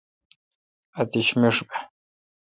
[0.99, 1.77] اتش مݭ بہ۔